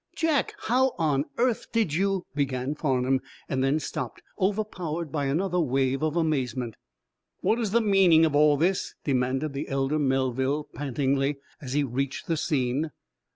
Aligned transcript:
"Jack, 0.15 0.55
how 0.61 0.95
on 0.97 1.25
earth 1.37 1.67
did 1.71 1.93
you" 1.93 2.25
began 2.33 2.73
Farnum, 2.73 3.19
then 3.47 3.79
stopped, 3.79 4.23
overpowered 4.39 5.11
by 5.11 5.25
another 5.25 5.59
wave 5.59 6.01
of 6.01 6.15
amazement. 6.15 6.75
"What's 7.41 7.69
the 7.69 7.81
meaning 7.81 8.25
of 8.25 8.35
all 8.35 8.57
this?" 8.57 8.95
demanded 9.03 9.53
the 9.53 9.67
elder 9.67 9.99
Melville, 9.99 10.63
pantingly, 10.73 11.37
as 11.61 11.73
he 11.73 11.83
reached 11.83 12.25
the 12.25 12.35
scene. 12.35 12.89